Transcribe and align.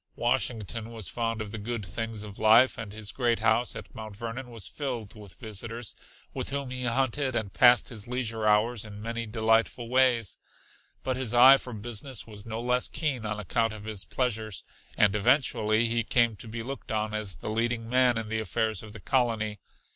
Washington 0.15 0.89
was 0.91 1.09
fond 1.09 1.41
of 1.41 1.51
the 1.51 1.59
good 1.59 1.85
things 1.85 2.23
of 2.23 2.39
life, 2.39 2.75
and 2.75 2.91
his 2.91 3.11
great 3.11 3.37
house 3.37 3.75
at 3.75 3.93
Mount 3.93 4.15
Vernon 4.17 4.49
was 4.49 4.65
filled 4.67 5.13
with 5.13 5.35
visitors, 5.35 5.93
with 6.33 6.49
whom 6.49 6.71
he 6.71 6.85
hunted 6.85 7.35
and 7.35 7.53
passed 7.53 7.89
his 7.89 8.07
leisure 8.07 8.47
hours 8.47 8.83
in 8.83 8.99
many 8.99 9.27
delightful 9.27 9.89
ways. 9.89 10.39
But 11.03 11.17
his 11.17 11.35
eye 11.35 11.57
for 11.57 11.71
business 11.73 12.25
was 12.25 12.47
no 12.47 12.59
less 12.59 12.87
keen 12.87 13.27
on 13.27 13.39
account 13.39 13.73
of 13.73 13.83
his 13.83 14.03
pleasures, 14.03 14.63
and 14.97 15.15
eventually 15.15 15.85
he 15.87 16.03
came 16.03 16.35
to 16.37 16.47
be 16.47 16.63
looked 16.63 16.91
on 16.91 17.13
as 17.13 17.35
the 17.35 17.51
leading 17.51 17.87
man 17.87 18.17
in 18.17 18.27
the 18.27 18.39
affairs 18.39 18.81
of 18.81 18.93
the 18.93 18.99
colony. 18.99 19.59